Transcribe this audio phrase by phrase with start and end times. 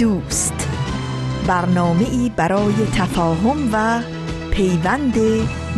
[0.00, 0.68] دوست.
[1.46, 4.02] برنامه ای برای تفاهم و
[4.50, 5.14] پیوند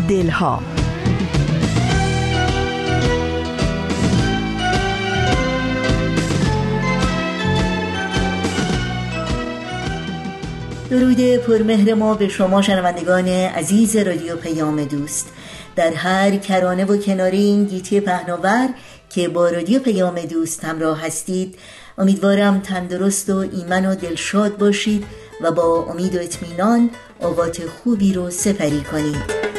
[0.08, 0.62] دلها.
[10.90, 15.32] درود پرمهر ما به شما شنوندگان عزیز رادیو پیام دوست.
[15.76, 18.68] در هر کرانه و کناری این گیتی پهناور
[19.10, 21.58] که با رادیو پیام دوست همراه هستید
[21.98, 25.04] امیدوارم تندرست و ایمن و دلشاد باشید
[25.40, 26.90] و با امید و اطمینان
[27.20, 29.52] اوقات خوبی رو سپری کنید.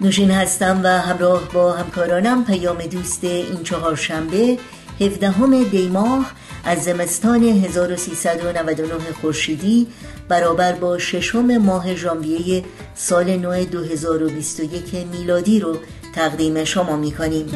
[0.00, 4.58] نوشین هستم و همراه با همکارانم پیام دوست این چهارشنبه
[5.00, 6.32] 17 دی ماه
[6.64, 9.86] از زمستان 1399 خورشیدی
[10.28, 12.64] برابر با ششم ماه ژانویه
[12.94, 15.76] سال نو 2021 میلادی رو
[16.14, 17.46] تقدیم شما می کنیم.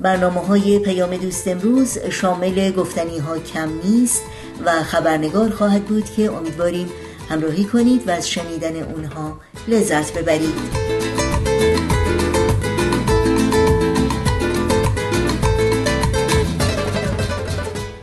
[0.00, 4.22] برنامه های پیام دوست امروز شامل گفتنی ها کم نیست
[4.64, 6.88] و خبرنگار خواهد بود که امیدواریم
[7.28, 10.91] همراهی کنید و از شنیدن اونها لذت ببرید.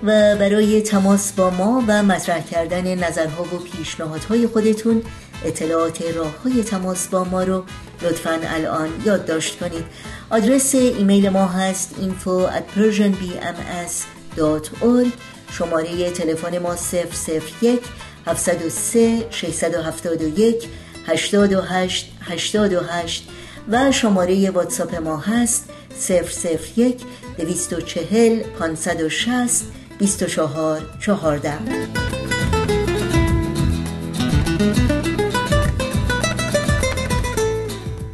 [0.09, 5.01] و برای تماس با ما و مطرح کردن نظرها و پیشنهادهای خودتون
[5.45, 7.63] اطلاعات راه های تماس با ما رو
[8.01, 9.85] لطفا الان یادداشت کنید.
[10.29, 15.07] آدرس ایمیل ما هست info at persianbms.org
[15.51, 16.75] شماره تلفن ما
[17.61, 17.81] 001
[18.25, 20.67] 703 671
[21.07, 23.29] 828 828
[23.69, 25.69] و شماره واتساپ ما هست
[26.75, 27.01] 001
[27.37, 31.53] 240 560 24 14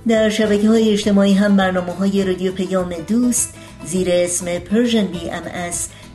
[0.07, 3.53] در شبکه های اجتماعی هم برنامه های رادیو پیام دوست
[3.85, 5.44] زیر اسم پرژن بی ام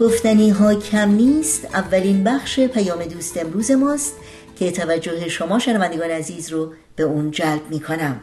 [0.00, 4.14] گفتنی ها کم نیست اولین بخش پیام دوست امروز ماست
[4.58, 8.20] که توجه شما شنوندگان عزیز رو به اون جلب می کنم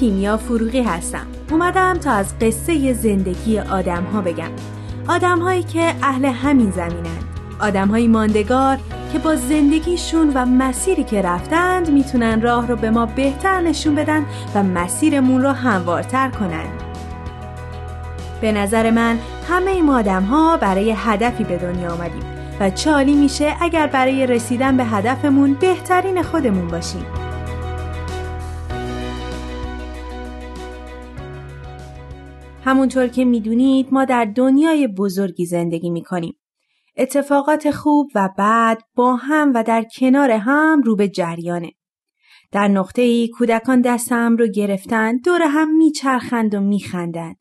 [0.00, 1.26] کیمیا فروغی هستم.
[1.50, 4.50] اومدم تا از قصه زندگی آدم ها بگم.
[5.08, 7.18] آدم هایی که اهل همین زمینن.
[7.60, 8.78] آدم های ماندگار
[9.12, 14.26] که با زندگیشون و مسیری که رفتند می‌تونن راه رو به ما بهتر نشون بدن
[14.54, 16.66] و مسیرمون رو هموارتر کنن.
[18.40, 19.18] به نظر من
[19.48, 22.22] همه این آدم ها برای هدفی به دنیا آمدیم
[22.60, 27.21] و چالی میشه اگر برای رسیدن به هدفمون بهترین خودمون باشیم.
[32.64, 36.34] همونطور که می‌دونید ما در دنیای بزرگی زندگی می‌کنیم.
[36.96, 41.72] اتفاقات خوب و بد با هم و در کنار هم رو به جریانه.
[42.52, 47.36] در نقطه ای کودکان دست هم رو گرفتن دور هم میچرخند و میخندند.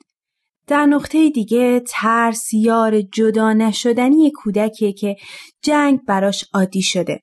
[0.68, 5.16] در نقطه دیگه ترس یار جدا نشدنی کودکیه که
[5.64, 7.20] جنگ براش عادی شده.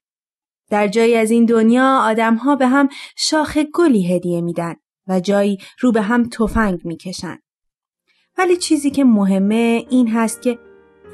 [0.70, 4.74] در جایی از این دنیا آدمها به هم شاخ گلی هدیه میدن
[5.06, 7.38] و جایی رو به هم تفنگ می‌کشن.
[8.38, 10.58] ولی چیزی که مهمه این هست که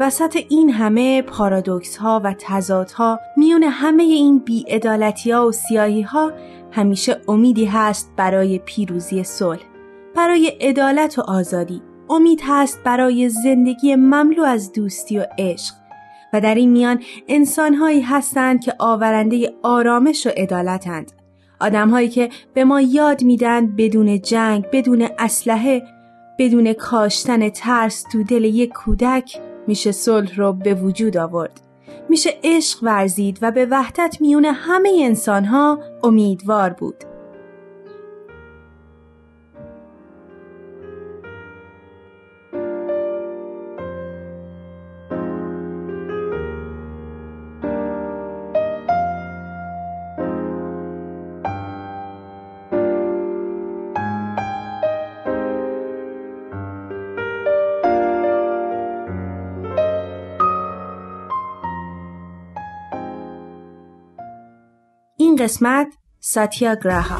[0.01, 6.03] وسط این همه پارادوکس ها و تضاد ها میون همه این بیعدالتی ها و سیاهی
[6.03, 6.33] ها
[6.71, 9.63] همیشه امیدی هست برای پیروزی صلح
[10.17, 11.83] برای عدالت و آزادی.
[12.11, 15.75] امید هست برای زندگی مملو از دوستی و عشق.
[16.33, 21.13] و در این میان انسانهایی هستند که آورنده آرامش و عدالتند
[21.61, 25.83] آدمهایی که به ما یاد میدن بدون جنگ بدون اسلحه
[26.39, 31.61] بدون کاشتن ترس تو دل یک کودک میشه صلح رو به وجود آورد.
[32.09, 37.05] میشه عشق ورزید و به وحدت میون همه انسانها امیدوار بود.
[65.45, 67.19] قسمت ساتیا گراها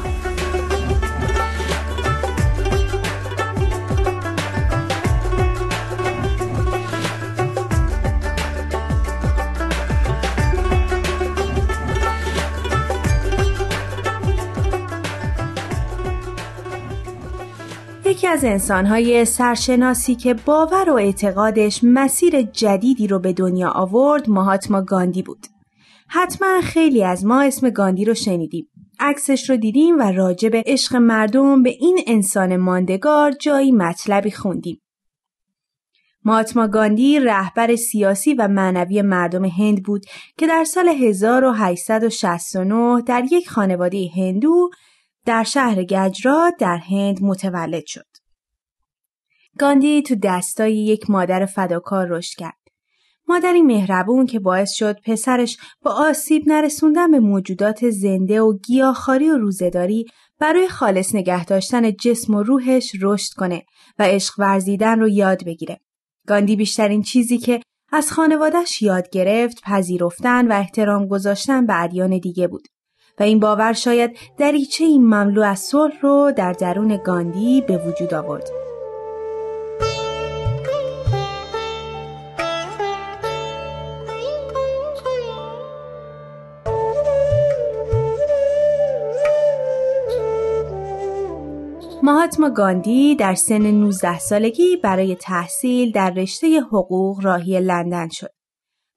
[18.05, 24.81] یکی از انسانهای سرشناسی که باور و اعتقادش مسیر جدیدی رو به دنیا آورد ماهاتما
[24.81, 25.54] گاندی بود.
[26.15, 28.67] حتما خیلی از ما اسم گاندی رو شنیدیم.
[28.99, 34.81] عکسش رو دیدیم و راجع به عشق مردم به این انسان ماندگار جایی مطلبی خوندیم.
[36.23, 40.05] ماتما گاندی رهبر سیاسی و معنوی مردم هند بود
[40.37, 44.69] که در سال 1869 در یک خانواده هندو
[45.25, 48.07] در شهر گجرات در هند متولد شد.
[49.59, 52.64] گاندی تو دستای یک مادر فداکار رشد کرد.
[53.27, 59.37] مادری مهربون که باعث شد پسرش با آسیب نرسوندن به موجودات زنده و گیاهخواری و
[59.37, 60.05] روزهداری
[60.39, 63.63] برای خالص نگه داشتن جسم و روحش رشد کنه
[63.99, 65.79] و عشق ورزیدن رو یاد بگیره.
[66.27, 67.61] گاندی بیشترین چیزی که
[67.91, 72.67] از خانوادش یاد گرفت پذیرفتن و احترام گذاشتن به ادیان دیگه بود
[73.19, 78.13] و این باور شاید دریچه این مملو از صلح رو در درون گاندی به وجود
[78.13, 78.64] آورد.
[92.05, 98.29] ماهاتما گاندی در سن 19 سالگی برای تحصیل در رشته حقوق راهی لندن شد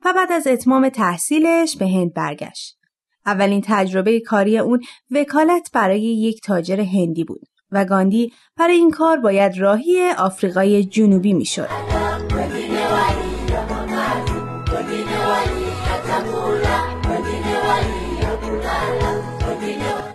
[0.05, 2.79] و بعد از اتمام تحصیلش به هند برگشت.
[3.27, 7.41] اولین تجربه کاری اون وکالت برای یک تاجر هندی بود
[7.73, 12.08] و گاندی برای این کار باید راهی آفریقای جنوبی می‌شد.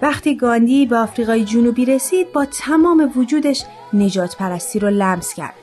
[0.04, 3.64] وقتی گاندی به آفریقای جنوبی رسید با تمام وجودش
[3.94, 5.54] نجات پرستی رو لمس کرد.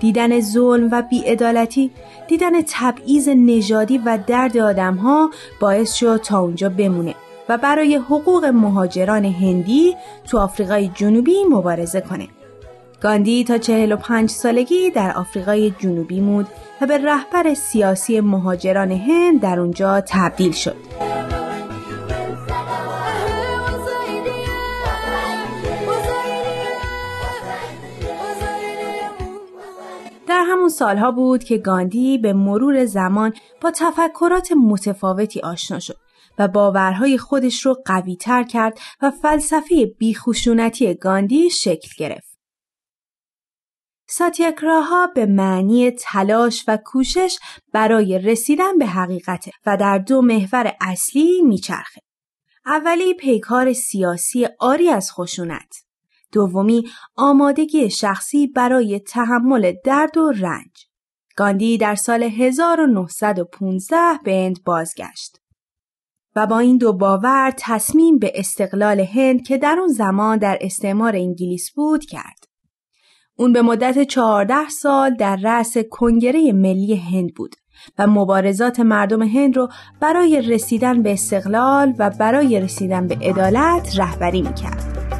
[0.00, 1.90] دیدن ظلم و بیعدالتی،
[2.28, 5.30] دیدن تبعیض نژادی و درد آدمها
[5.60, 7.14] باعث شد تا اونجا بمونه
[7.48, 9.96] و برای حقوق مهاجران هندی
[10.30, 12.28] تو آفریقای جنوبی مبارزه کنه.
[13.00, 16.46] گاندی تا 45 سالگی در آفریقای جنوبی مود
[16.80, 21.05] و به رهبر سیاسی مهاجران هند در اونجا تبدیل شد.
[30.46, 35.96] همون سالها بود که گاندی به مرور زمان با تفکرات متفاوتی آشنا شد
[36.38, 42.38] و باورهای خودش رو قوی تر کرد و فلسفه بیخشونتی گاندی شکل گرفت.
[44.08, 47.38] ساتیاکراها به معنی تلاش و کوشش
[47.72, 52.00] برای رسیدن به حقیقت و در دو محور اصلی میچرخه.
[52.66, 55.85] اولی پیکار سیاسی آری از خشونت
[56.32, 56.84] دومی
[57.16, 60.86] آمادگی شخصی برای تحمل درد و رنج.
[61.36, 65.40] گاندی در سال 1915 به هند بازگشت.
[66.36, 71.16] و با این دو باور تصمیم به استقلال هند که در اون زمان در استعمار
[71.16, 72.46] انگلیس بود کرد.
[73.38, 77.56] اون به مدت 14 سال در رأس کنگره ملی هند بود
[77.98, 79.68] و مبارزات مردم هند رو
[80.00, 85.15] برای رسیدن به استقلال و برای رسیدن به عدالت رهبری می‌کرد.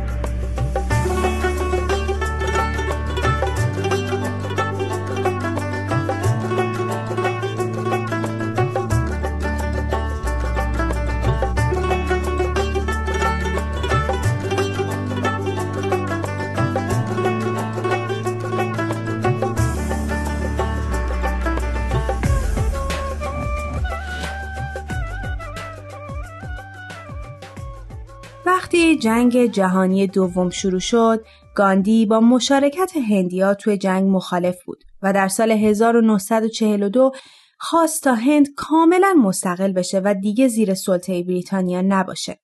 [29.07, 35.29] جنگ جهانی دوم شروع شد، گاندی با مشارکت هندیا توی جنگ مخالف بود و در
[35.29, 37.13] سال 1942
[37.59, 42.41] خواست تا هند کاملا مستقل بشه و دیگه زیر سلطه بریتانیا نباشه.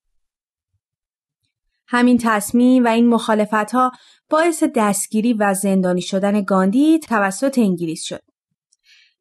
[1.87, 3.91] همین تصمیم و این مخالفت ها
[4.29, 8.21] باعث دستگیری و زندانی شدن گاندی توسط انگلیس شد.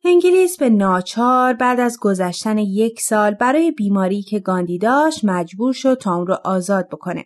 [0.05, 5.95] انگلیس به ناچار بعد از گذشتن یک سال برای بیماری که گاندی داشت مجبور شد
[5.95, 7.25] تا اون رو آزاد بکنه.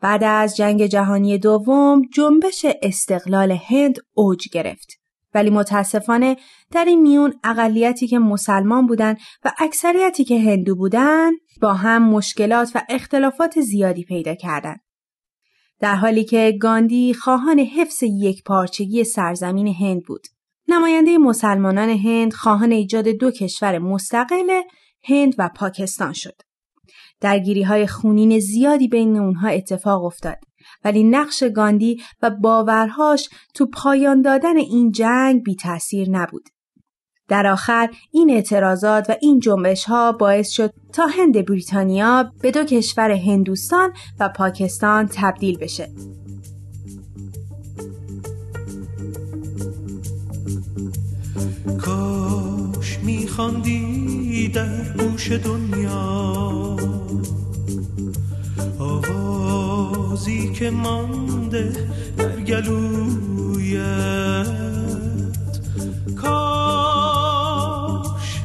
[0.00, 5.00] بعد از جنگ جهانی دوم جنبش استقلال هند اوج گرفت.
[5.34, 6.36] ولی متاسفانه
[6.70, 11.30] در این میون اقلیتی که مسلمان بودن و اکثریتی که هندو بودن
[11.62, 14.80] با هم مشکلات و اختلافات زیادی پیدا کردند.
[15.80, 20.26] در حالی که گاندی خواهان حفظ یک پارچگی سرزمین هند بود.
[20.68, 24.60] نماینده مسلمانان هند خواهان ایجاد دو کشور مستقل
[25.04, 26.42] هند و پاکستان شد.
[27.20, 30.36] درگیری های خونین زیادی بین اونها اتفاق افتاد.
[30.84, 36.48] ولی نقش گاندی و باورهاش تو پایان دادن این جنگ بی تاثیر نبود.
[37.28, 42.64] در آخر این اعتراضات و این جنبش ها باعث شد تا هند بریتانیا به دو
[42.64, 45.88] کشور هندوستان و پاکستان تبدیل بشه.
[51.78, 56.79] کاش میخواندی در گوش دنیا
[58.80, 61.72] آوازی که مانده
[62.16, 63.80] در گلویت.
[66.16, 68.40] کاش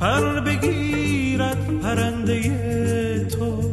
[0.00, 3.72] پر بگیرد پرنده تو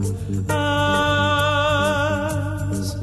[0.54, 2.96] از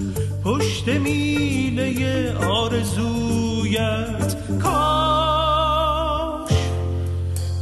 [0.45, 4.37] پشت میله آرزویت.
[4.63, 6.53] کاش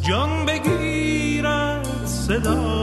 [0.08, 2.79] جان بگیرد صدای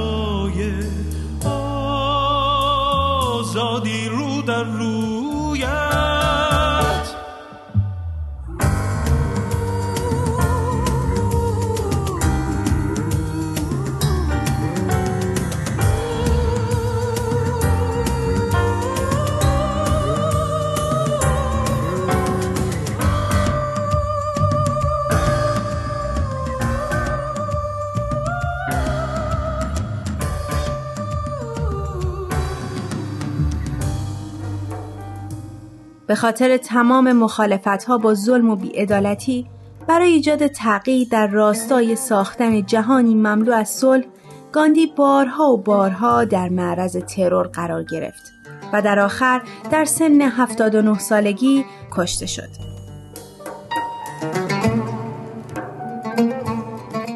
[36.08, 39.48] به خاطر تمام مخالفت ها با ظلم و بیعدالتی
[39.88, 44.06] برای ایجاد تغییر در راستای ساختن جهانی مملو از صلح
[44.52, 48.34] گاندی بارها و بارها در معرض ترور قرار گرفت
[48.74, 52.50] و در آخر در سن 79 سالگی کشته شد.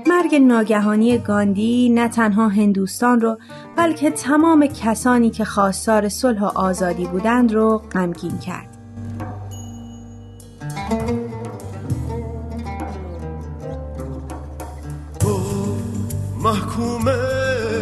[0.07, 3.37] مرگ ناگهانی گاندی نه تنها هندوستان رو
[3.75, 8.70] بلکه تمام کسانی که خواستار صلح و آزادی بودند رو غمگین کرد.
[15.19, 15.39] تو
[16.43, 17.09] محکوم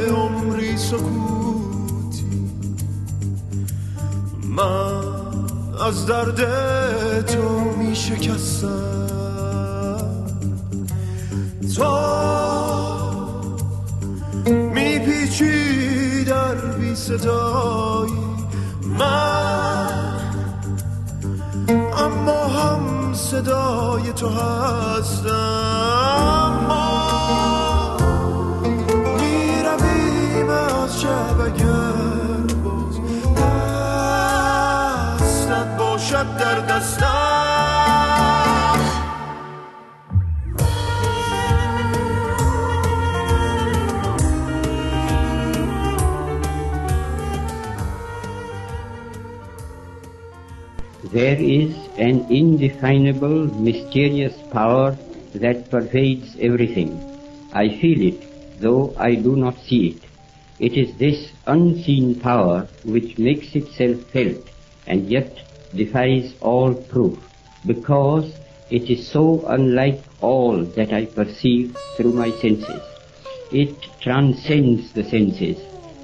[0.07, 2.51] عمری سکوتی.
[4.43, 5.03] من
[5.85, 6.41] از درد
[7.25, 8.99] تو می شکستم
[11.75, 11.89] تو
[14.73, 18.13] می پیچی در بی صدایی.
[18.99, 20.18] من
[21.99, 25.29] اما هم صدای تو هستم.
[26.67, 27.97] ما
[29.17, 32.99] می‌رویم از شب اگر باز
[35.19, 37.68] دستت باشد در دستم.
[51.19, 54.97] There is an indefinable, mysterious power
[55.35, 56.91] that pervades everything.
[57.51, 60.01] I feel it, though I do not see it.
[60.59, 64.49] It is this unseen power which makes itself felt
[64.87, 65.41] and yet
[65.75, 67.19] defies all proof,
[67.65, 68.33] because
[68.69, 72.81] it is so unlike all that I perceive through my senses.
[73.51, 75.57] It transcends the senses,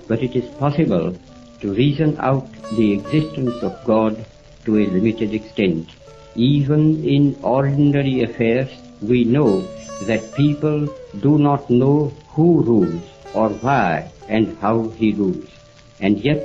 [0.10, 1.18] but it is possible
[1.62, 4.26] to reason out the existence of God
[4.66, 5.86] to a limited extent.
[6.36, 6.82] Even
[7.16, 8.70] in ordinary affairs,
[9.10, 9.52] we know
[10.08, 10.80] that people
[11.26, 11.98] do not know
[12.34, 13.04] who rules
[13.34, 13.94] or why
[14.30, 15.50] and how he rules.
[16.02, 16.44] And yet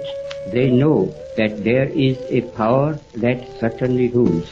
[0.53, 0.99] they know
[1.39, 2.91] that there is a power
[3.25, 4.51] that certainly rules.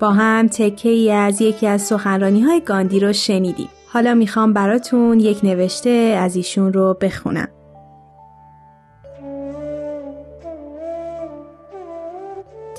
[0.00, 3.68] با هم تکه ای از یکی از سخنرانی های گاندی رو شنیدیم.
[3.86, 7.48] حالا می‌خوام براتون یک نوشته از ایشون رو بخونم.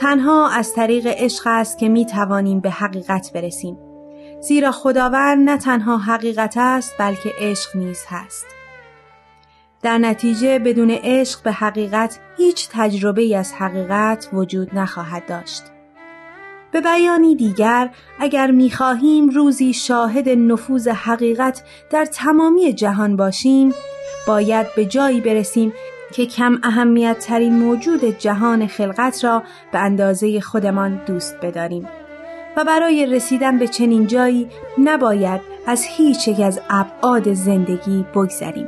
[0.07, 3.77] تنها از طریق عشق است که می توانیم به حقیقت برسیم.
[4.41, 8.45] زیرا خداوند نه تنها حقیقت است بلکه عشق نیز هست.
[9.81, 15.63] در نتیجه بدون عشق به حقیقت هیچ تجربه از حقیقت وجود نخواهد داشت.
[16.71, 23.73] به بیانی دیگر اگر می‌خواهیم روزی شاهد نفوذ حقیقت در تمامی جهان باشیم
[24.27, 25.73] باید به جایی برسیم
[26.13, 31.87] که کم اهمیت ترین موجود جهان خلقت را به اندازه خودمان دوست بداریم
[32.57, 38.67] و برای رسیدن به چنین جایی نباید از هیچ یک از ابعاد زندگی بگذریم.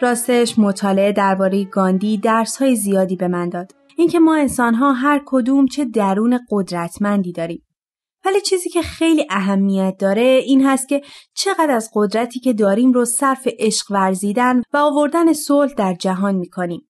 [0.00, 3.85] راستش مطالعه درباره گاندی درس های زیادی به من داد.
[3.96, 7.62] اینکه ما انسان ها هر کدوم چه درون قدرتمندی داریم.
[8.24, 11.02] ولی چیزی که خیلی اهمیت داره این هست که
[11.34, 16.88] چقدر از قدرتی که داریم رو صرف عشق ورزیدن و آوردن صلح در جهان می‌کنیم.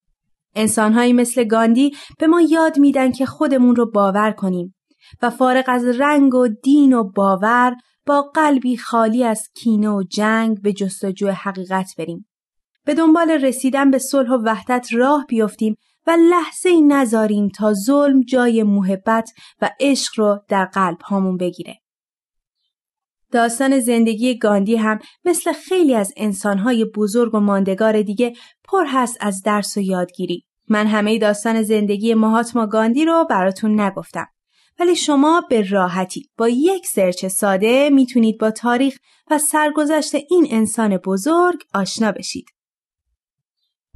[0.54, 4.74] انسانهایی مثل گاندی به ما یاد میدن که خودمون رو باور کنیم
[5.22, 10.62] و فارغ از رنگ و دین و باور با قلبی خالی از کینه و جنگ
[10.62, 12.28] به جستجوی حقیقت بریم.
[12.84, 18.20] به دنبال رسیدن به صلح و وحدت راه بیفتیم و لحظه ای نذاریم تا ظلم
[18.20, 21.80] جای محبت و عشق رو در قلب هامون بگیره.
[23.32, 28.32] داستان زندگی گاندی هم مثل خیلی از انسانهای بزرگ و ماندگار دیگه
[28.64, 30.44] پر هست از درس و یادگیری.
[30.68, 34.26] من همه داستان زندگی مهاتما گاندی رو براتون نگفتم.
[34.78, 38.98] ولی شما به راحتی با یک سرچ ساده می‌تونید با تاریخ
[39.30, 42.55] و سرگذشت این انسان بزرگ آشنا بشید.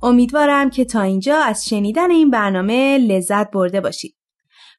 [0.02, 4.16] امیدوارم که تا اینجا از شنیدن این برنامه لذت برده باشید.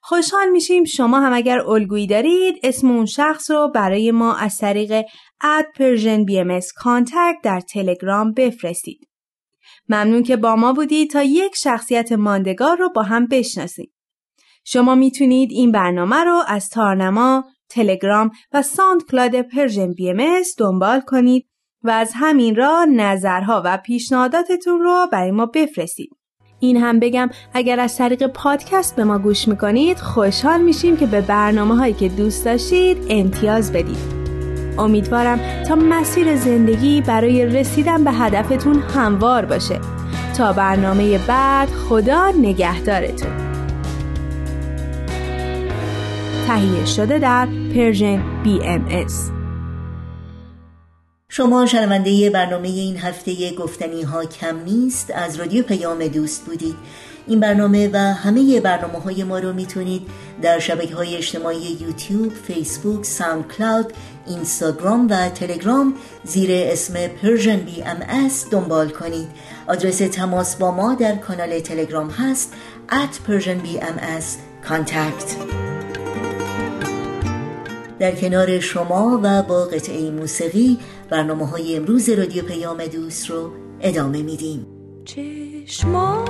[0.02, 5.06] خوشحال میشیم شما هم اگر الگویی دارید اسم اون شخص رو برای ما از طریق
[5.42, 6.60] at Persian BMS
[7.44, 9.08] در تلگرام بفرستید.
[9.90, 13.94] ممنون که با ما بودید تا یک شخصیت ماندگار رو با هم بشناسید.
[14.66, 21.51] شما می‌تونید این برنامه رو از تارنما، تلگرام و SoundCloud Persian BMS دنبال کنید
[21.84, 26.10] و از همین راه نظرها و پیشنهاداتتون رو برای ما بفرستید.
[26.60, 31.22] این هم بگم اگر از طریق پادکست به ما گوش می‌کنید خوشحال میشیم که به
[31.22, 34.22] برنامه هایی که دوست داشتید امتیاز بدید.
[34.78, 39.80] امیدوارم تا مسیر زندگی برای رسیدن به هدفتون هموار باشه.
[40.38, 43.32] تا برنامه بعد خدا نگهدارتون.
[46.48, 49.41] تهیه شده در پرژن BMS
[51.34, 56.76] شما شنونده برنامه این هفته گفتنی ها کم نیست از رادیو پیام دوست بودید.
[57.28, 60.02] این برنامه و همه برنامه های ما رو می‌تونید
[60.42, 63.94] در شبکه های اجتماعی یوتیوب، فیسبوک، ساوند کلاود،
[64.28, 66.94] اینستاگرام و تلگرام زیر اسم
[67.66, 69.28] بی ام دنبال کنید.
[69.68, 72.54] آدرس تماس با ما در کانال تلگرام هست
[72.90, 74.26] at Persian BMS
[74.70, 75.36] contact.
[78.00, 80.80] در کنار شما و با قطعه موسیقی
[81.12, 84.66] برنامه های امروز رادیو پیام دوست رو ادامه میدیم.
[85.06, 86.26] چشما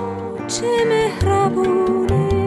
[0.47, 2.41] چه مهربونه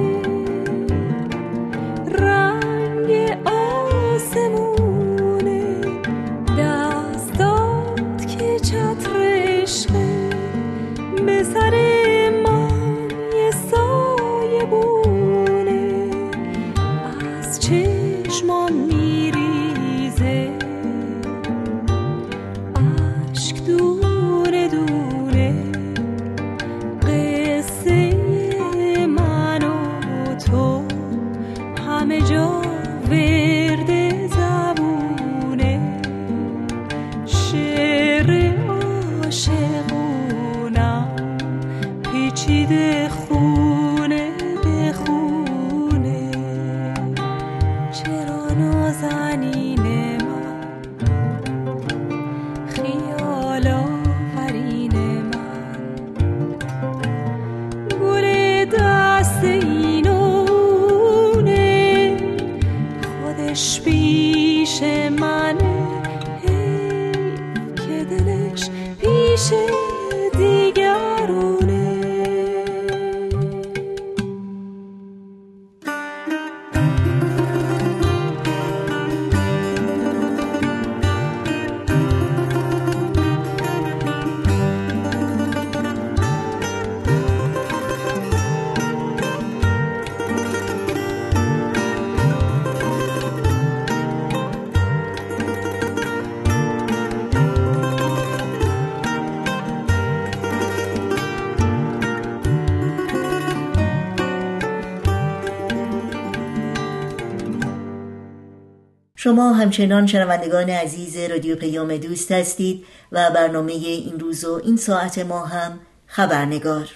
[109.24, 115.18] شما همچنان شنوندگان عزیز رادیو پیام دوست هستید و برنامه این روز و این ساعت
[115.18, 116.88] ما هم خبرنگار.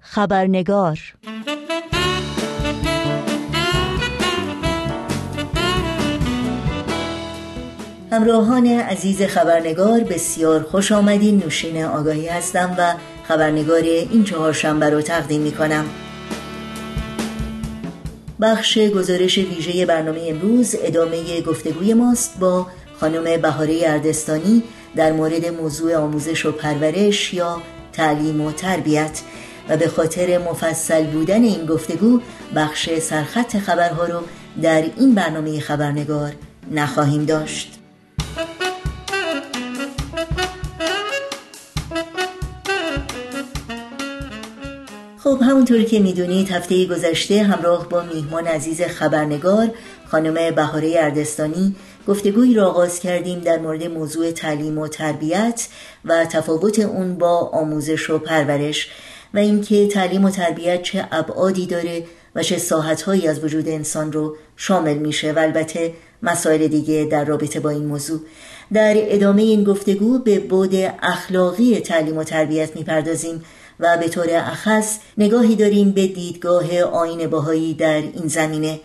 [0.00, 0.98] خبرنگار.
[8.12, 11.38] همراهان عزیز خبرنگار بسیار خوش آمدین.
[11.38, 12.94] نوشین آگاهی هستم و
[13.28, 15.84] خبرنگار این چهارشنبه رو تقدیم می کنم
[18.40, 22.66] بخش گزارش ویژه برنامه امروز ادامه گفتگوی ماست با
[23.00, 24.62] خانم بهاره اردستانی
[24.96, 29.20] در مورد موضوع آموزش و پرورش یا تعلیم و تربیت
[29.68, 32.20] و به خاطر مفصل بودن این گفتگو
[32.56, 34.22] بخش سرخط خبرها رو
[34.62, 36.32] در این برنامه خبرنگار
[36.70, 37.79] نخواهیم داشت.
[45.30, 49.70] خب همونطوری که می‌دونید هفته گذشته همراه با میهمان عزیز خبرنگار
[50.06, 51.74] خانم بهاره اردستانی
[52.08, 55.68] گفتگویی را آغاز کردیم در مورد موضوع تعلیم و تربیت
[56.04, 58.90] و تفاوت اون با آموزش و پرورش
[59.34, 64.36] و اینکه تعلیم و تربیت چه ابعادی داره و چه ساحتهایی از وجود انسان رو
[64.56, 68.20] شامل میشه و البته مسائل دیگه در رابطه با این موضوع.
[68.72, 73.42] در ادامه این گفتگو به بود اخلاقی تعلیم و تربیت می‌پردازیم.
[73.80, 78.80] و به طور اخص نگاهی داریم به دیدگاه آین باهایی در این زمینه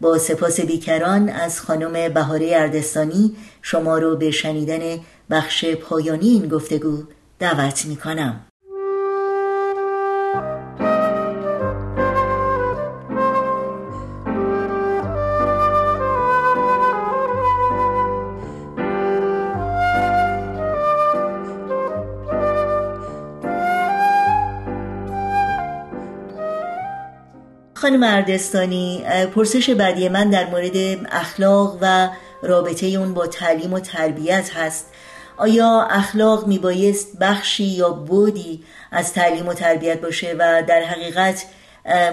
[0.00, 4.98] با سپاس بیکران از خانم بهاره اردستانی شما رو به شنیدن
[5.30, 7.02] بخش پایانی این گفتگو
[7.38, 8.49] دعوت می کنم.
[27.80, 32.08] خانم اردستانی پرسش بعدی من در مورد اخلاق و
[32.42, 34.86] رابطه اون با تعلیم و تربیت هست.
[35.36, 41.44] آیا اخلاق میبایست بخشی یا بودی از تعلیم و تربیت باشه؟ و در حقیقت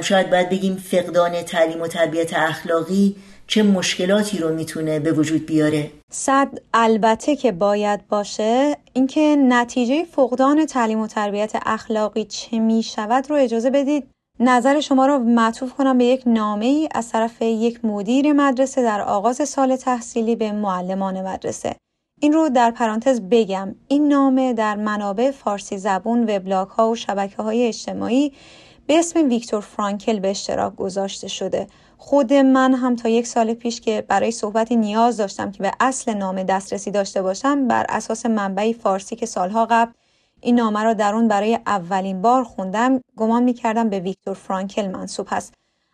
[0.02, 3.16] شاید باید بگیم فقدان تعلیم و تربیت اخلاقی
[3.48, 8.78] چه مشکلاتی رو می‌تونه به وجود بیاره؟ صد البته که باید باشه.
[8.94, 14.08] اینکه نتیجه فقدان تعلیم و تربیت اخلاقی چه می‌شود رو اجازه بدید.
[14.40, 19.02] نظر شما را معطوف کنم به یک نامه ای از طرف یک مدیر مدرسه در
[19.02, 21.76] آغاز سال تحصیلی به معلمان مدرسه.
[22.22, 27.44] این رو در پرانتز بگم این نامه در منابع فارسی زبون وبلاگ ها و شبکه
[27.44, 28.34] های اجتماعی
[28.88, 33.82] به اسم ویکتور فرانکل به اشتراک گذاشته شده خود من هم تا یک سال پیش
[33.82, 38.74] که برای صحبتی نیاز داشتم که به اصل نامه دسترسی داشته باشم بر اساس منبعی
[38.74, 39.92] فارسی که سالها قبل
[40.42, 45.28] این نامه را در اون برای اولین بار خوندم گمان می‌کردم به ویکتور فرانکل منصوب
[45.30, 45.54] هست.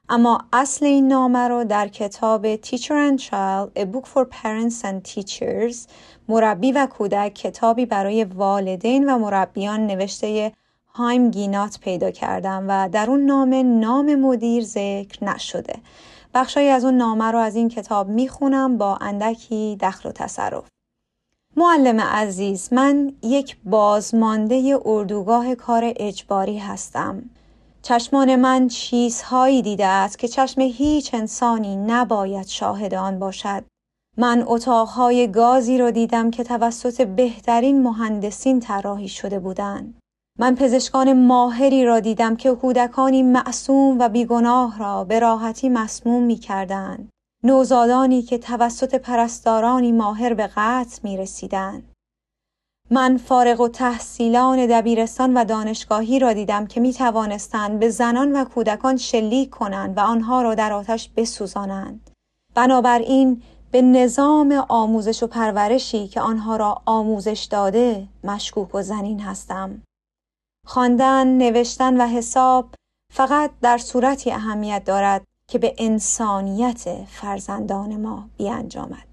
[0.09, 5.13] اما اصل این نامه رو در کتاب Teacher and Child A Book for Parents and
[5.13, 5.75] Teachers
[6.27, 10.51] مربی و کودک کتابی برای والدین و مربیان نوشته
[10.93, 15.75] هایم گینات پیدا کردم و در اون نامه نام مدیر ذکر نشده.
[16.33, 20.63] بخشایی از اون نامه رو از این کتاب می‌خونم با اندکی دخل و تصرف.
[21.57, 27.23] معلم عزیز من یک بازمانده اردوگاه کار اجباری هستم.
[27.81, 33.63] چشمان من چیزهایی دیده است که چشم هیچ انسانی نباید شاهد آن باشد.
[34.17, 39.99] من اتاقهای گازی را دیدم که توسط بهترین مهندسین طراحی شده بودند.
[40.39, 46.35] من پزشکان ماهری را دیدم که کودکانی معصوم و بیگناه را به راحتی مسموم می
[46.35, 47.09] کردند.
[47.45, 51.83] نوزادانی که توسط پرستارانی ماهر به قطع می رسیدن.
[52.91, 58.45] من فارغ و تحصیلان دبیرستان و دانشگاهی را دیدم که می توانستند به زنان و
[58.45, 62.09] کودکان شلیک کنند و آنها را در آتش بسوزانند.
[62.55, 69.81] بنابراین به نظام آموزش و پرورشی که آنها را آموزش داده مشکوک و زنین هستم.
[70.67, 72.75] خواندن، نوشتن و حساب
[73.13, 76.83] فقط در صورتی اهمیت دارد که به انسانیت
[77.21, 79.03] فرزندان ما بیانجامد.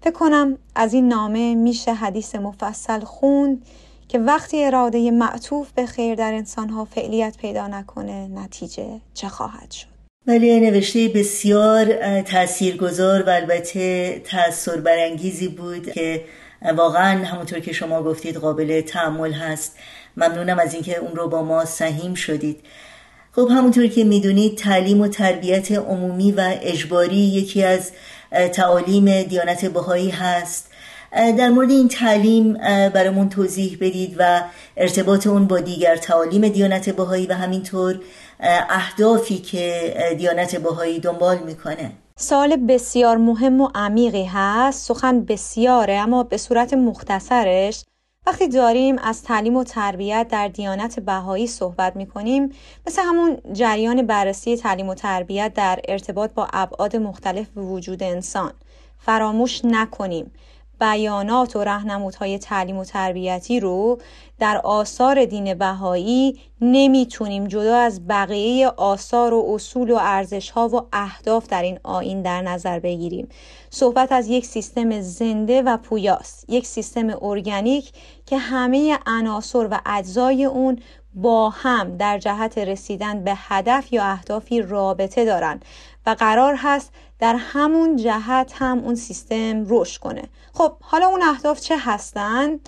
[0.00, 3.66] فکر کنم از این نامه میشه حدیث مفصل خوند
[4.08, 9.86] که وقتی اراده معطوف به خیر در انسانها فعلیت پیدا نکنه نتیجه چه خواهد شد؟
[10.26, 16.24] ولی نوشته بسیار تاثیرگذار و البته تأثیر برانگیزی بود که
[16.76, 19.76] واقعا همونطور که شما گفتید قابل تعمل هست.
[20.16, 22.60] ممنونم از اینکه اون رو با ما سهیم شدید.
[23.36, 27.90] خب همونطور که می‌دونید تعلیم و تربیت عمومی و اجباری یکی از
[28.52, 30.70] تعالیم دیانت بهایی هست.
[31.12, 32.52] در مورد این تعلیم
[32.94, 34.42] برامون توضیح بدید و
[34.76, 38.00] ارتباط اون با دیگر تعالیم دیانت بهایی و همینطور
[38.70, 41.90] اهدافی که دیانت بهایی دنبال می‌کنه.
[42.16, 44.86] سال بسیار مهم و عمیقی هست.
[44.88, 47.84] سخن بسیاره اما به صورت مختصرش
[48.26, 52.52] وقتی داریم از تعلیم و تربیت در دیانت بهایی صحبت می کنیم
[52.86, 58.52] مثل همون جریان بررسی تعلیم و تربیت در ارتباط با ابعاد مختلف وجود انسان.
[58.98, 60.30] فراموش نکنیم.
[60.84, 63.98] بیانات و رهنمودهای تعلیم و تربیتی رو
[64.38, 71.46] در آثار دین بهایی نمی‌تونیم جدا از بقیه آثار و اصول و ارزشها و اهداف
[71.46, 73.28] در این آین در نظر بگیریم.
[73.70, 77.92] صحبت از یک سیستم زنده و پویاست یک سیستم ارگانیک
[78.26, 80.78] که همه عناصر و اجزای اون
[81.14, 85.64] با هم در جهت رسیدن به هدف یا اهدافی رابطه دارند
[86.06, 86.92] و قرار هست
[87.24, 92.60] در همون جهت هم اون سیستم رشد کنه خب حالا اون اهداف چه هستن؟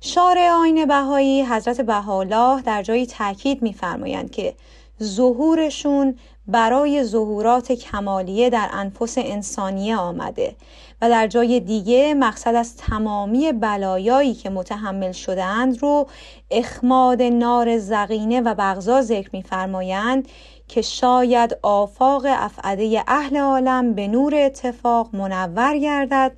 [0.00, 4.54] شارع آین بهایی حضرت بهاءالله در جایی تاکید میفرمایند که
[5.02, 10.56] ظهورشون برای ظهورات کمالیه در انفس انسانیه آمده
[11.02, 16.06] و در جای دیگه مقصد از تمامی بلایایی که متحمل شدهاند رو
[16.50, 20.28] اخماد نار زقینه و بغضا ذکر میفرمایند
[20.68, 26.32] که شاید آفاق افعده اهل عالم به نور اتفاق منور گردد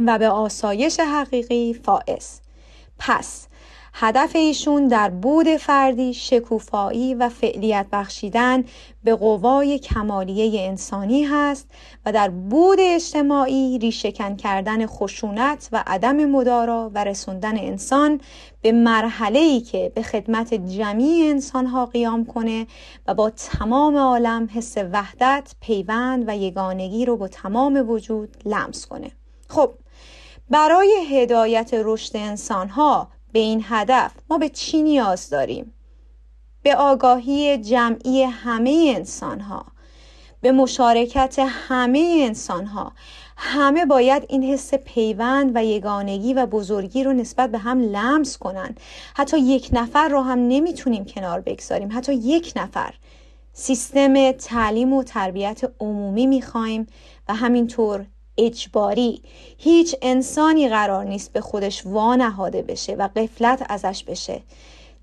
[0.00, 2.40] و به آسایش حقیقی فائز.
[2.98, 3.46] پس
[3.94, 8.64] هدف ایشون در بود فردی شکوفایی و فعلیت بخشیدن
[9.04, 11.68] به قوای کمالیه انسانی هست
[12.06, 18.20] و در بود اجتماعی ریشهکن کردن خشونت و عدم مدارا و رسوندن انسان
[18.62, 22.66] به مرحله ای که به خدمت جمعی انسان ها قیام کنه
[23.06, 29.10] و با تمام عالم حس وحدت، پیوند و یگانگی رو با تمام وجود لمس کنه.
[29.48, 29.74] خب
[30.50, 35.74] برای هدایت رشد انسان ها به این هدف ما به چی نیاز داریم؟
[36.62, 39.64] به آگاهی جمعی همه انسان ها
[40.40, 42.92] به مشارکت همه انسان ها
[43.36, 48.74] همه باید این حس پیوند و یگانگی و بزرگی رو نسبت به هم لمس کنن
[49.14, 51.88] حتی یک نفر رو هم نمی‌تونیم کنار بگذاریم.
[51.92, 52.94] حتی یک نفر.
[53.52, 56.86] سیستم تعلیم و تربیت عمومی می‌خوایم
[57.28, 58.06] و همینطور
[58.38, 59.22] اجباری.
[59.58, 64.42] هیچ انسانی قرار نیست به خودش وانهاده بشه و قفلت ازش بشه.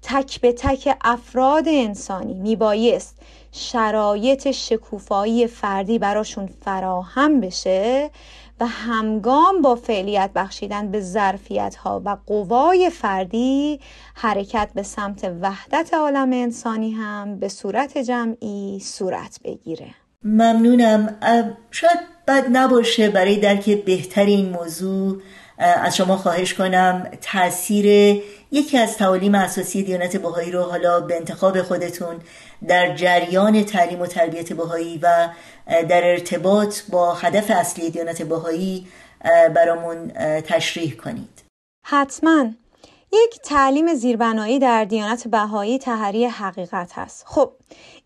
[0.01, 3.17] تک به تک افراد انسانی میبایست
[3.51, 8.09] شرایط شکوفایی فردی براشون فراهم بشه
[8.59, 13.79] و همگام با فعلیت بخشیدن به ظرفیت ها و قوای فردی
[14.15, 19.87] حرکت به سمت وحدت عالم انسانی هم به صورت جمعی صورت بگیره.
[20.23, 21.17] ممنونم.
[21.71, 25.21] شاید بد نباشه برای درک بهتر این موضوع
[25.57, 27.85] از شما خواهش کنم تاثیر
[28.51, 32.15] یکی از تعالیم اساسی دیانت بهایی رو حالا به انتخاب خودتون
[32.67, 35.29] در جریان تعلیم و تربیت بهایی و
[35.67, 38.87] در ارتباط با هدف اصلی دیانت بهایی
[39.55, 40.07] برامون
[40.41, 41.43] تشریح کنید.
[41.85, 42.45] حتما.
[43.13, 47.51] یک تعلیم زیربنایی در دیانت بهایی تحری حقیقت هست خب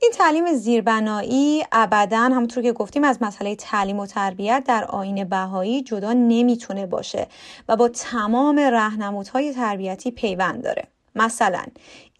[0.03, 5.81] این تعلیم زیربنایی ابدا همونطور که گفتیم از مسئله تعلیم و تربیت در آین بهایی
[5.81, 7.27] جدا نمی‌تونه باشه
[7.69, 10.87] و با تمام رهنمودهای تربیتی پیوند داره.
[11.15, 11.63] مثلا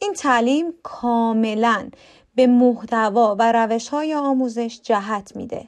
[0.01, 1.89] این تعلیم کاملا
[2.35, 5.67] به محتوا و روش های آموزش جهت میده.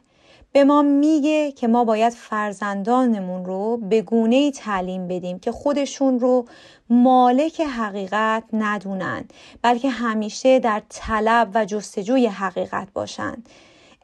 [0.52, 6.46] به ما میگه که ما باید فرزندانمون رو به گونه تعلیم بدیم که خودشون رو
[6.90, 9.26] مالک حقیقت ندونن
[9.62, 13.50] بلکه همیشه در طلب و جستجوی حقیقت باشند.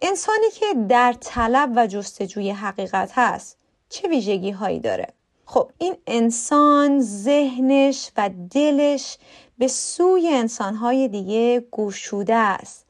[0.01, 3.57] انسانی که در طلب و جستجوی حقیقت هست
[3.89, 5.07] چه ویژگی هایی داره؟
[5.45, 9.17] خب این انسان ذهنش و دلش
[9.57, 12.85] به سوی انسانهای دیگه گشوده است.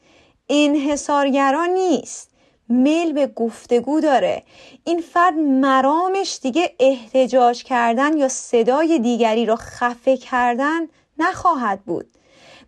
[0.49, 2.30] انحصارگرا نیست.
[2.69, 4.43] میل به گفتگو داره.
[4.83, 12.05] این فرد مرامش دیگه احتجاج کردن یا صدای دیگری را خفه کردن نخواهد بود.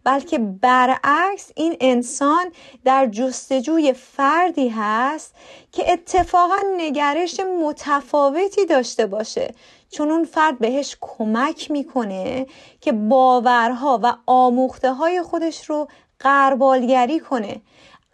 [0.03, 2.51] بلکه برعکس این انسان
[2.85, 5.35] در جستجوی فردی هست
[5.71, 9.53] که اتفاقا نگرش متفاوتی داشته باشه.
[9.89, 12.45] چون اون فرد بهش کمک می‌کنه
[12.81, 15.87] که باورها و آموخته های خودش رو
[16.19, 17.61] قربالگری کنه.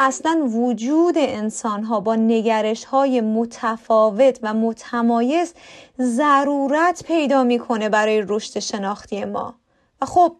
[0.01, 5.53] اصلا وجود انسان ها با نگرش های متفاوت و متمایز
[6.01, 9.55] ضرورت پیدا می‌کنه برای رشد شناختی ما.
[10.01, 10.35] و خب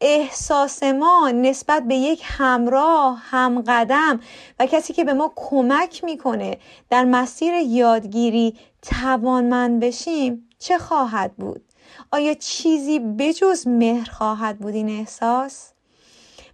[0.00, 4.20] احساس ما نسبت به یک همراه همقدم
[4.58, 6.58] و کسی که به ما کمک می‌کنه
[6.90, 11.64] در مسیر یادگیری توانمند بشیم چه خواهد بود؟
[12.12, 15.71] آیا چیزی بجز مهر خواهد بود این احساس؟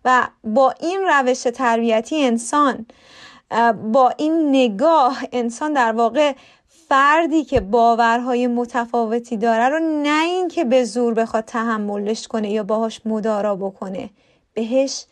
[0.05, 2.87] و با این روش تربیتی انسان
[3.93, 6.33] با این نگاه انسان در واقع
[6.89, 13.01] فردی که باورهای متفاوتی داره رو نه اینکه به زور بخواد تحملش کنه یا باهاش
[13.05, 14.11] مدارا بکنه
[14.55, 15.07] بهش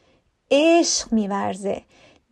[0.51, 1.83] عشق میورزه.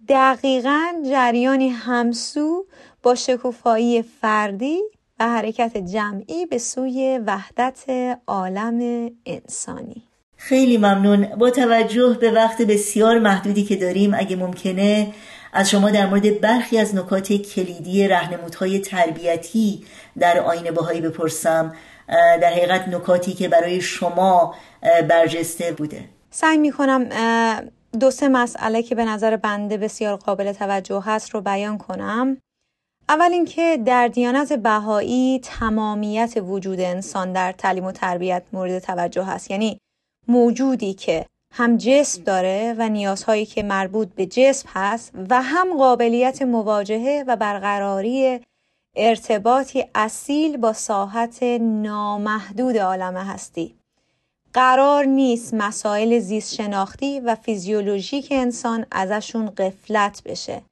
[0.09, 2.67] دقیقا جریانی همسو
[3.03, 4.81] با شکوفایی فردی
[5.21, 7.85] و حرکت جمعی به سوی وحدت
[8.27, 10.03] عالم انسانی.
[10.37, 11.27] خیلی ممنون.
[11.27, 15.12] با توجه به وقت بسیار محدودی که داریم اگه ممکنه
[15.53, 19.85] از شما در مورد برخی از نکات کلیدی رهنمودهای تربیتی
[20.18, 21.75] در آین باهایی بپرسم.
[22.40, 24.55] در حقیقت نکاتی که برای شما
[25.09, 26.05] برجسته بوده.
[26.31, 27.09] سعی می‌کنم
[28.01, 32.37] دو سه مسئله که به نظر بنده بسیار قابل توجه هست رو بیان کنم.
[33.09, 39.51] اول اینکه در دیانت بهایی تمامیت وجود انسان در تعلیم و تربیت مورد توجه هست.
[39.51, 39.79] یعنی
[40.28, 46.42] موجودی که هم جسم داره و نیازهایی که مربوط به جسم هست و هم قابلیت
[46.42, 48.40] مواجهه و برقراری
[48.96, 53.74] ارتباطی اصیل با ساحت نامحدود عالم هستی.
[54.52, 60.62] قرار نیست مسائل زیست شناختی و فیزیولوژیک انسان ازشون قفلت بشه.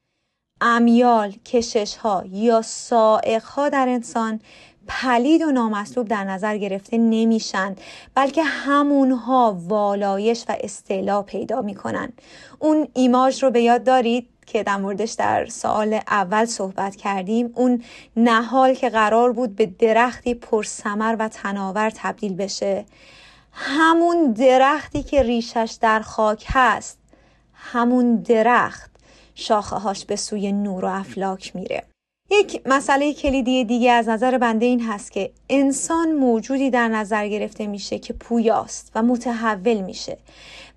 [0.61, 4.41] امیال، کشش ها یا سائق ها در انسان
[4.89, 7.77] پلید و نامطلوب در نظر گرفته نمیشن
[8.15, 12.13] بلکه همونها والایش و استعلا پیدا می‌کنن.
[12.59, 17.53] اون ایماج رو به یاد دارید که در موردش در سال اول صحبت کردیم.
[17.55, 17.83] اون
[18.17, 22.85] نهال که قرار بود به درختی پرسمر و تناور تبدیل بشه.
[23.53, 26.99] همون درختی که ریشش در خاک هست
[27.55, 28.91] همون درخت
[29.35, 31.92] شاخه هاش به سوی نور و افلاک میره.
[32.33, 37.67] یک مسئله کلیدی دیگه از نظر بنده این هست که انسان موجودی در نظر گرفته
[37.67, 40.19] میشه که پویاست و متحول میشه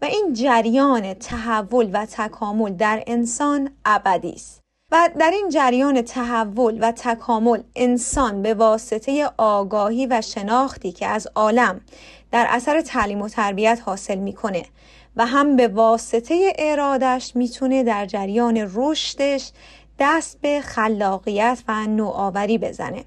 [0.01, 4.61] و این جریان تحول و تکامل در انسان ابدی است.
[4.91, 11.27] و در این جریان تحول و تکامل انسان به واسطه آگاهی و شناختی که از
[11.35, 11.81] عالم
[12.31, 14.65] در اثر تعلیم و تربیت حاصل می‌کنه
[15.15, 19.51] و هم به واسطه ارادش می‌تونه در جریان رشدش
[19.99, 23.05] دست به خلاقیت و نوآوری بزنه.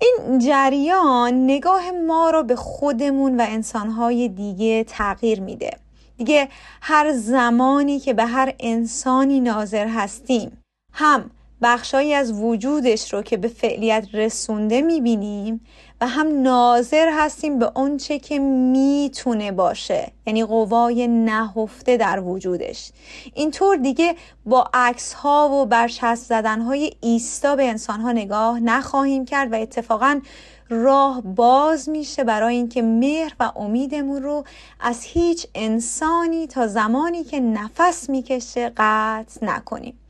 [0.00, 5.76] این جریان نگاه ما رو به خودمون و انسانهای دیگه تغییر میده.
[6.16, 6.48] دیگه
[6.80, 11.30] هر زمانی که به هر انسانی ناظر هستیم هم
[11.62, 15.66] بخشایی از وجودش رو که به فعلیت رسونده می‌بینیم
[16.06, 20.12] هم ناظر هستیم به آنچه که می‌تونه باشه.
[20.26, 22.90] یعنی قوای نهفته در وجودش.
[23.34, 24.14] اینطور دیگه
[24.46, 29.56] با عکس ها و برچسب زدن های ایستا به انسان ها نگاه نخواهیم کرد و
[29.56, 30.20] اتفاقا
[30.68, 34.44] راه باز میشه برای اینکه مهر و امیدمون رو
[34.80, 40.03] از هیچ انسانی تا زمانی که نفس می‌کشه قطع نکنیم.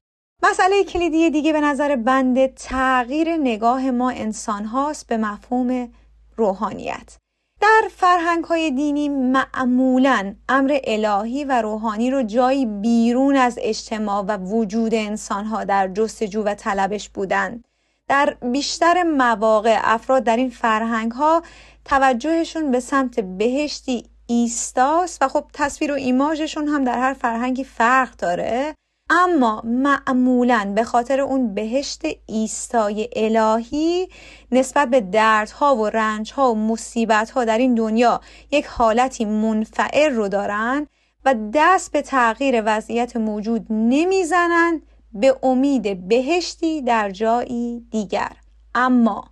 [0.50, 5.88] مسئله کلیدی دیگه به نظر بنده تغییر نگاه ما انسان هاست به مفهوم
[6.37, 7.16] روحانیت.
[7.61, 14.37] در فرهنگ های دینی معمولا امر الهی و روحانی رو جایی بیرون از اجتماع و
[14.37, 17.64] وجود انسان ها در جستجو و طلبش بودند
[18.09, 21.42] در بیشتر مواقع افراد در این فرهنگ ها
[21.85, 28.16] توجهشون به سمت بهشتی ایستاست و خب تصویر و ایماژشون هم در هر فرهنگی فرق
[28.16, 28.74] داره.
[29.10, 34.08] اما معمولا به خاطر اون بهشت ایستای الهی
[34.52, 40.86] نسبت به دردها و رنجها و مصیبتها در این دنیا یک حالتی منفعل رو دارن
[41.24, 44.82] و دست به تغییر وضعیت موجود نمی‌زنند
[45.12, 48.32] به امید بهشتی در جایی دیگر.
[48.74, 49.24] اما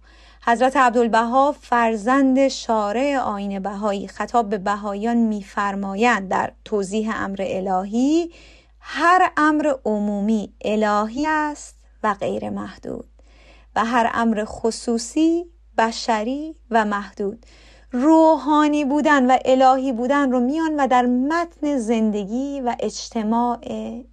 [0.45, 8.31] حضرت عبدالبها فرزند شارع آین بهایی خطاب به بهایان میفرمایند در توضیح امر الهی
[8.85, 13.09] هر امر عمومی الهی است و غیر محدود
[13.77, 15.47] و هر امر خصوصی
[15.79, 17.47] بشری و محدود.
[17.93, 23.59] روحانی بودن و الهی بودن رو میان و در متن زندگی و اجتماع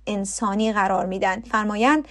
[0.07, 1.41] انسانی قرار میدن.
[1.41, 2.07] فرمایند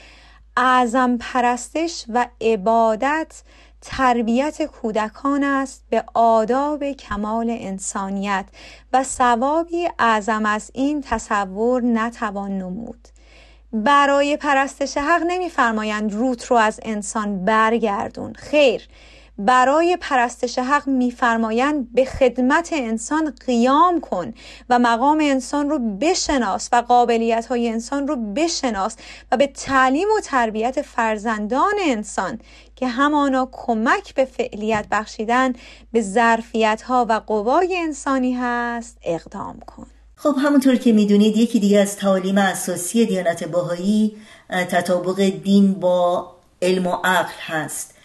[0.56, 3.42] اعظم پرستش و عبادت
[3.80, 8.44] تربیت کودکان است به آداب کمال انسانیت
[8.92, 13.08] و ثوابی اعظم از این تصور نتوان نمود.
[13.72, 18.32] برای پرستش حق نمیفرمایند روت رو از انسان برگردون.
[18.32, 18.88] خیر
[19.38, 24.34] برای پرستش حق میفرمایند به خدمت انسان قیام کن
[24.70, 28.96] و مقام انسان رو بشناس و قابلیت های انسان رو بشناس
[29.32, 32.38] و به تعلیم و تربیت فرزندان انسان
[32.76, 35.52] که همانا کمک به فعلیت بخشیدن
[35.92, 39.86] به ظرفیت ها و قوای انسانی هست اقدام کن.
[40.14, 44.16] خب همونطور که می‌دونید یکی دیگه از تعالیم اساسی دیانت باهایی
[44.50, 46.32] تطابق دین با
[46.62, 47.97] علم و عقل هست.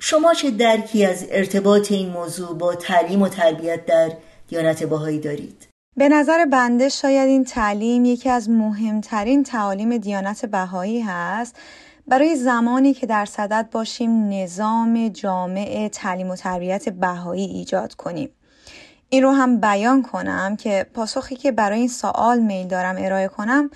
[0.00, 4.12] شما چه درکی از ارتباط این موضوع با تعلیم و تربیت در
[4.48, 11.00] دیانت باهایی دارید؟ به نظر بنده شاید این تعلیم یکی از مهمترین تعالیم دیانت بهایی
[11.00, 11.56] هست
[12.06, 18.30] برای زمانی که در صدد باشیم نظام جامع تعلیم و تربیت بهایی ایجاد کنیم
[19.08, 23.70] این رو هم بیان کنم که پاسخی که برای این سوال میل دارم ارائه کنم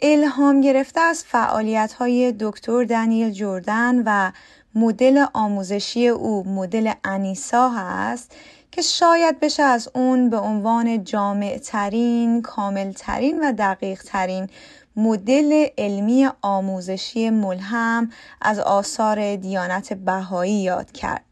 [0.00, 4.32] الهام گرفته از فعالیت های دکتر دنیل جوردن و
[4.74, 8.32] مدل آموزشی او مدل انیسا هست
[8.72, 14.48] که شاید بشه از اون به عنوان جامع ترین، کامل ترین و دقیق ترین
[14.96, 18.10] مدل علمی آموزشی ملهم
[18.40, 21.24] از آثار دیانت بهایی یاد کرد.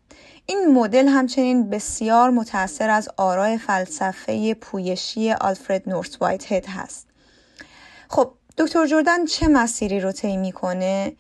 [0.47, 7.07] این مدل همچنین بسیار متأثر از آرای فلسفه پویشی آلفرد نورت وایت هد هست.
[8.09, 11.13] خب دکتر جردن چه مسیری رو طی می‌کنه؟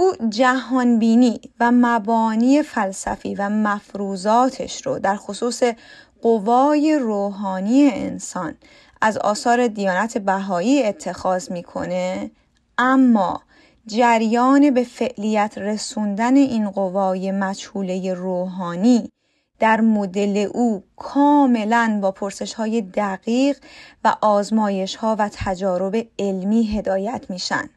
[0.00, 5.62] او جهانبینی و مبانی فلسفی و مفروضاتش رو در خصوص
[6.22, 8.54] قوای روحانی انسان
[9.00, 12.30] از آثار دیانت بهایی اتخاذ می‌کنه
[12.78, 13.42] اما
[13.86, 19.10] جریان به فعلیت رسوندن این قوای مجهوله روحانی
[19.58, 23.58] در مدل او کاملا با پرسش های دقیق
[24.04, 27.70] و آزمایش ها و تجارب علمی هدایت میشن.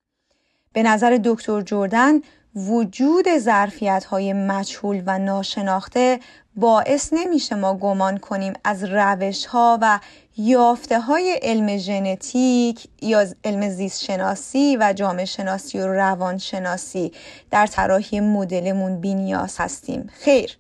[0.74, 2.22] به نظر دکتر جردن
[2.56, 6.20] وجود ظرفیت های مجهول و ناشناخته
[6.56, 10.00] باعث نمیشه ما گمان کنیم از روش ها و
[10.38, 17.12] یافته های علم ژنتیک یا علم زیست شناسی و جامعه شناسی و روان شناسی
[17.52, 20.10] در طراحی مدلمون بینیاز هستیم.
[20.14, 20.58] خیر.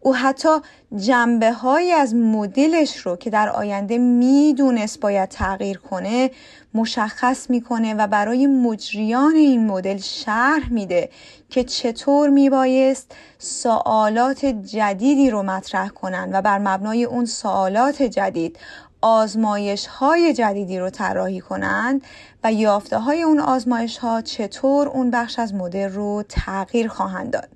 [0.00, 0.48] او حتی
[0.96, 6.30] جنبه های از مدلش رو که در آینده می‌دونست باید تغییر کنه
[6.74, 11.10] مشخص می‌کنه و برای مجریان این مدل شرح میده
[11.50, 18.58] که چطور میبایست سوالات جدیدی رو مطرح کنن و بر مبنای اون سوالات جدید
[19.00, 22.02] آزمایش های جدیدی رو طراحی کنند
[22.44, 27.55] و یافته های اون آزمایش ها چطور اون بخش از مدل رو تغییر خواهند داد.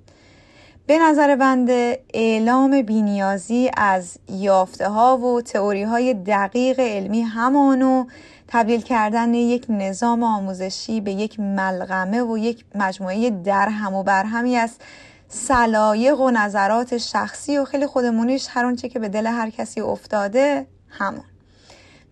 [0.91, 8.05] به نظر بنده اعلام بینیازی از یافته ها و تئوری های دقیق علمی همانو
[8.47, 14.71] تبدیل کردن یک نظام آموزشی به یک ملغمه و یک مجموعه درهم و برهمی از
[15.29, 20.65] سلایق و نظرات شخصی و خیلی خودمونیش هر اونچه که به دل هر کسی افتاده
[20.89, 21.23] همون.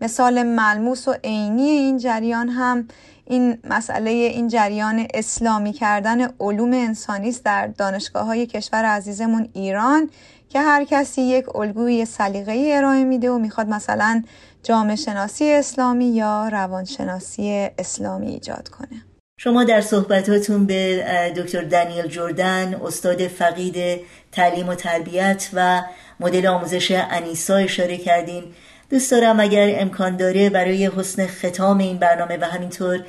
[0.01, 2.87] مثال ملموس و عینی این جریان هم
[3.29, 10.09] این مسئله این جریان اسلامی کردن علوم انسانی است در دانشگاه های کشور عزیزمون ایران
[10.49, 14.23] که هر کسی یک الگوی سلیقه‌ای ارائه میده و می‌خواد مثلا
[14.63, 19.03] جامعه شناسی اسلامی یا روانشناسی اسلامی ایجاد کنه.
[19.39, 21.03] شما در صحبتاتون به
[21.37, 24.01] دکتر دانیل جردن استاد فقید
[24.31, 25.81] تعلیم و تربیت و
[26.19, 28.43] مدل آموزش انیسا اشاره کردین.
[28.89, 33.03] دوست دارم اگر امکان داره برای حسن ختام این برنامه و همینطور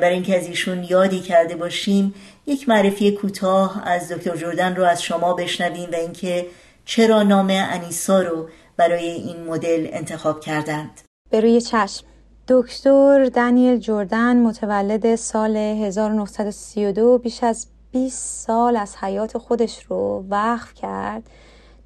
[0.00, 2.14] برای اینکه از ایشون یادی کرده باشیم
[2.46, 6.46] یک معرفی کوتاه از دکتر جردن رو از شما بشنویم و اینکه
[6.84, 11.00] چرا نام انیسا رو برای این مدل انتخاب کردند.
[11.30, 12.04] به روی چشم.
[12.48, 20.74] دکتر دانیل جردن متولد سال 1932 بیش از 20 سال از حیات خودش رو وقف
[20.74, 21.22] کرد.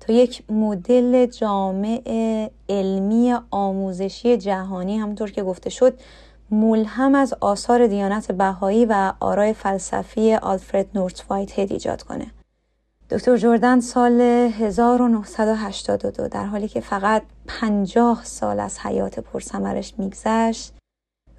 [0.07, 2.01] تا یک مدل جامع
[2.69, 5.99] علمی آموزشی جهانی همونطور که گفته شد
[6.51, 12.27] ملهم از آثار دیانت بهایی و آرای فلسفی آلفرد نورت وایت هد ایجاد کنه.
[13.11, 20.75] دکتر جردن سال 1982 در حالی که فقط 50 سال از حیات پرسمرش میگذشت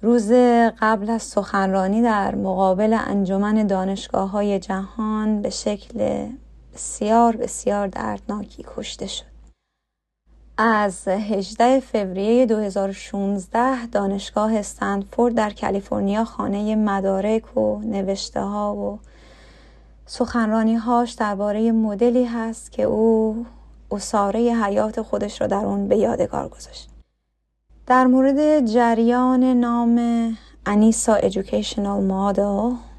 [0.02, 0.32] روز
[0.80, 6.26] قبل از سخنرانی در مقابل انجمن دانشگاه های جهان به شکل
[6.74, 9.24] بسیار بسیار دردناکی کشته شد.
[10.58, 18.98] از 18 فوریه 2016 دانشگاه استنفورد در کالیفرنیا خانه مدارک و نوشته ها و
[20.06, 23.46] سخنرانی هاش درباره مدلی هست که او
[23.90, 26.88] اصاره حیات خودش را در اون به یادگار گذاشت.
[27.86, 29.98] در مورد جریان نام
[30.66, 32.93] انیسا Educational Model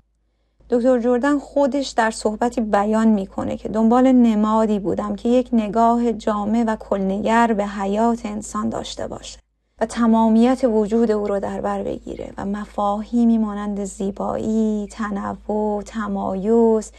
[0.70, 6.64] دکتر جردن خودش در صحبتی بیان می‌کنه که دنبال نمادی بودم که یک نگاه جامع
[6.68, 9.40] و کلنگر به حیات انسان داشته باشه
[9.82, 16.92] و تمامیت وجود او رو در بر بگیره و مفاهیمی مانند زیبایی، تنوع، تمایز،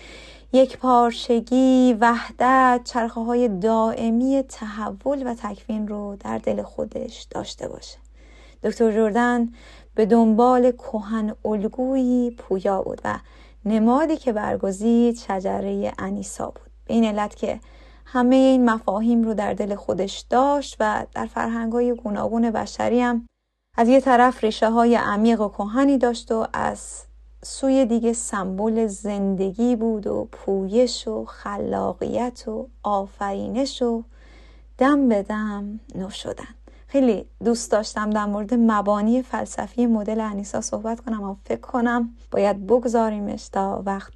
[0.52, 7.98] یک پارشگی، وحدت، چرخه های دائمی تحول و تکوین رو در دل خودش داشته باشه.
[8.62, 9.48] دکتر جردن
[9.94, 13.18] به دنبال کهن الگویی پویا بود و
[13.66, 16.70] نمادی که برگزید شجره انیسا بود.
[16.84, 17.60] به این علت که
[18.04, 23.26] همه این مفاهیم رو در دل خودش داشت و در فرهنگ های گوناگون بشری هم
[23.76, 27.02] از یه طرف ریشه های عمیق و کهنی داشت و از
[27.42, 34.02] سوی دیگه سمبل زندگی بود و پویش و خلاقیت و آفرینش و
[34.78, 36.54] دم به دم نو شدن.
[36.88, 42.66] خیلی دوست داشتم در مورد مبانی فلسفی مدل انیسا صحبت کنم و فکر کنم باید
[42.66, 44.14] بگذاریمش تا وقت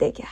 [0.00, 0.24] دگر.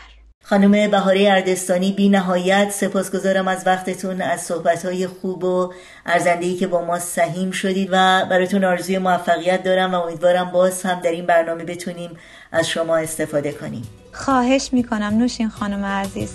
[0.45, 5.72] خانم بهاری اردستانی بی نهایت سپاسگزارم از وقتتون از صحبتهای خوب و
[6.07, 11.01] ارزندهی که با ما سهیم شدید و براتون آرزوی موفقیت دارم و امیدوارم باز هم
[11.01, 12.11] در این برنامه بتونیم
[12.53, 13.82] از شما استفاده کنیم.
[14.12, 16.34] خواهش می‌کنم نوشین خانم عزیز.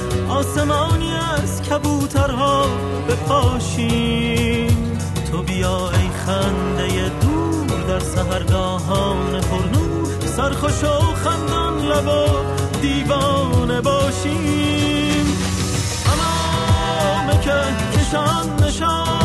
[0.31, 2.65] آسمانی از کبوترها
[3.09, 4.99] بپاشیم.
[5.31, 10.07] تو بیا ای خنده دور در سهرگاهان پرنور
[10.37, 12.27] سرخوش و خندان لب و
[12.81, 15.37] دیوانه باشیم.
[16.11, 17.53] اما که
[17.99, 19.20] کشان نشان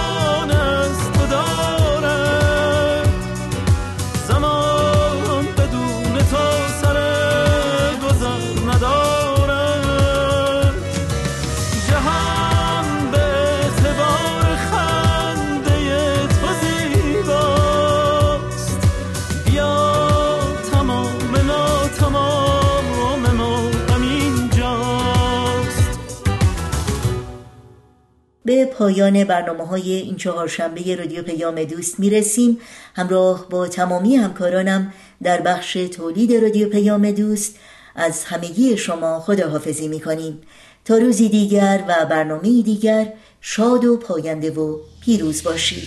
[28.71, 32.57] پایان برنامه های این چهارشنبه رادیو پیام دوست می‌رسیم.
[32.95, 34.93] همراه با تمامی همکارانم
[35.23, 37.55] در بخش تولید رادیو پیام دوست
[37.95, 40.41] از همگی شما خداحافظی می‌کنیم.
[40.85, 45.83] تا روزی دیگر و برنامه دیگر شاد و پاینده و پیروز باشید.